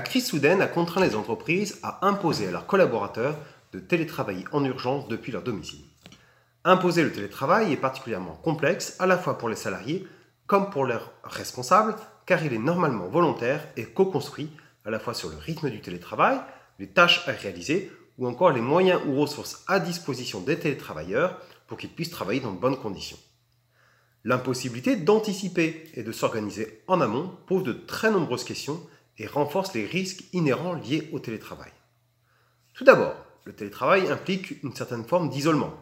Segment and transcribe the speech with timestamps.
[0.00, 3.36] crise soudaine a contraint les entreprises à imposer à leurs collaborateurs
[3.72, 5.84] de télétravailler en urgence depuis leur domicile.
[6.64, 10.06] Imposer le télétravail est particulièrement complexe à la fois pour les salariés
[10.46, 11.94] comme pour leurs responsables,
[12.26, 14.50] car il est normalement volontaire et co-construit
[14.84, 16.38] à la fois sur le rythme du télétravail,
[16.78, 21.78] les tâches à réaliser ou encore les moyens ou ressources à disposition des télétravailleurs pour
[21.78, 23.18] qu'ils puissent travailler dans de bonnes conditions.
[24.24, 28.80] L'impossibilité d'anticiper et de s'organiser en amont pose de très nombreuses questions
[29.18, 31.72] et renforce les risques inhérents liés au télétravail.
[32.74, 33.14] Tout d'abord,
[33.44, 35.74] le télétravail implique une certaine forme d'isolement.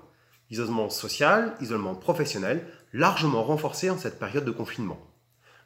[0.51, 5.01] Isolement social, isolement professionnel, largement renforcé en cette période de confinement.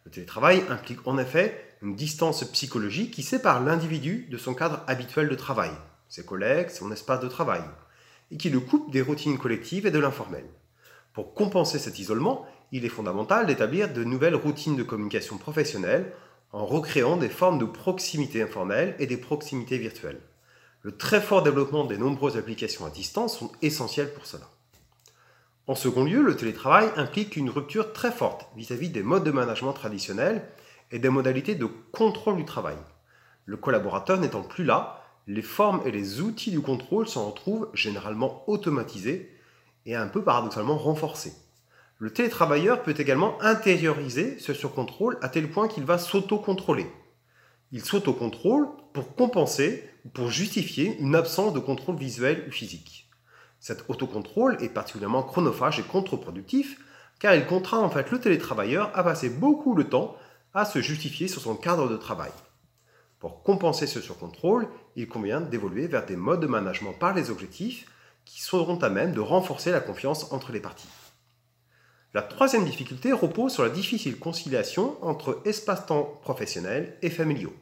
[0.04, 5.28] Le télétravail implique en effet une distance psychologique qui sépare l'individu de son cadre habituel
[5.28, 5.72] de travail,
[6.08, 7.62] ses collègues, son espace de travail,
[8.30, 10.44] et qui le coupe des routines collectives et de l'informel.
[11.12, 16.12] Pour compenser cet isolement, il est fondamental d'établir de nouvelles routines de communication professionnelle
[16.52, 20.20] en recréant des formes de proximité informelle et des proximités virtuelles.
[20.82, 24.48] Le très fort développement des nombreuses applications à distance sont essentiels pour cela.
[25.66, 29.72] En second lieu, le télétravail implique une rupture très forte vis-à-vis des modes de management
[29.72, 30.46] traditionnels
[30.92, 32.76] et des modalités de contrôle du travail.
[33.46, 38.48] Le collaborateur n'étant plus là, les formes et les outils du contrôle s'en retrouvent généralement
[38.48, 39.36] automatisés
[39.86, 41.32] et un peu paradoxalement renforcés.
[41.98, 46.86] Le télétravailleur peut également intérioriser ce surcontrôle à tel point qu'il va s'auto-contrôler.
[47.72, 53.10] Il s'auto-contrôle pour compenser ou pour justifier une absence de contrôle visuel ou physique.
[53.60, 56.78] Cet autocontrôle est particulièrement chronophage et contre-productif
[57.18, 60.16] car il contraint en fait le télétravailleur à passer beaucoup de temps
[60.52, 62.30] à se justifier sur son cadre de travail.
[63.18, 67.86] Pour compenser ce surcontrôle, il convient d'évoluer vers des modes de management par les objectifs
[68.26, 70.88] qui seront à même de renforcer la confiance entre les parties.
[72.16, 77.52] La troisième difficulté repose sur la difficile conciliation entre espace-temps professionnel et familiaux,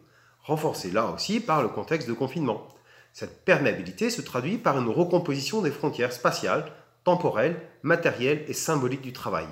[0.44, 2.68] renforcée là aussi par le contexte de confinement.
[3.12, 6.70] Cette perméabilité se traduit par une recomposition des frontières spatiales,
[7.02, 9.48] temporelles, matérielles et symboliques du travail.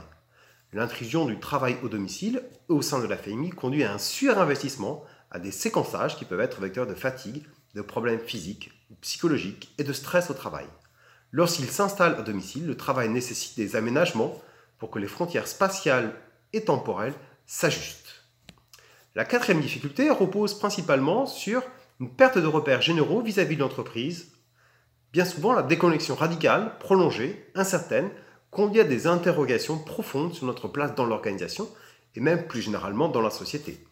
[0.73, 5.03] L'intrusion du travail au domicile au sein de la famille conduit à un surinvestissement,
[5.33, 7.43] à des séquençages qui peuvent être vecteurs de fatigue,
[7.75, 8.71] de problèmes physiques
[9.01, 10.67] psychologiques et de stress au travail.
[11.33, 14.41] Lorsqu'il s'installe à domicile, le travail nécessite des aménagements
[14.83, 16.13] pour que les frontières spatiales
[16.53, 17.15] et temporelles
[17.47, 18.25] s'ajustent.
[19.15, 21.63] La quatrième difficulté repose principalement sur
[22.01, 24.33] une perte de repères généraux vis-à-vis de l'entreprise.
[25.13, 28.11] Bien souvent, la déconnexion radicale, prolongée, incertaine,
[28.51, 31.69] conduit à des interrogations profondes sur notre place dans l'organisation
[32.17, 33.87] et même plus généralement dans la société.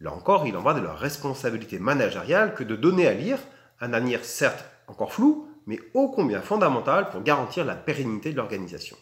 [0.00, 3.38] Là encore, il en va de la responsabilité managériale que de donner à lire
[3.80, 8.96] un avenir certes encore flou, mais ô combien fondamental pour garantir la pérennité de l'organisation.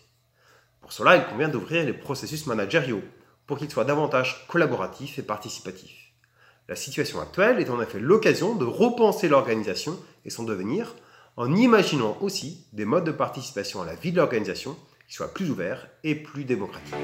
[0.84, 3.00] Pour cela, il convient d'ouvrir les processus managériaux
[3.46, 6.12] pour qu'ils soient davantage collaboratifs et participatifs.
[6.68, 10.94] La situation actuelle est en effet l'occasion de repenser l'organisation et son devenir
[11.38, 14.76] en imaginant aussi des modes de participation à la vie de l'organisation
[15.08, 16.94] qui soient plus ouverts et plus démocratiques.